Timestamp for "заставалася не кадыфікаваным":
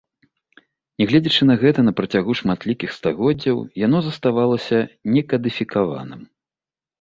4.07-6.21